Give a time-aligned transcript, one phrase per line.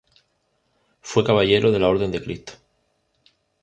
[1.01, 2.53] Fue caballero de la Orden de Cristo.